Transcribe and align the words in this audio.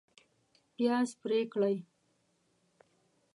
پیاز 0.75 1.09
پرې 1.21 1.39
کړئ 1.53 1.77